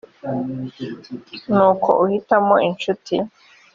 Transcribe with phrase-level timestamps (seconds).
[1.51, 3.15] n uko uhitamo incuti